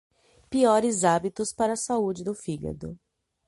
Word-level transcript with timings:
Piores 0.49 1.03
hábitos 1.03 1.49
para 1.53 1.73
a 1.73 1.75
saúde 1.77 2.23
do 2.23 2.33
fígado 2.33 2.97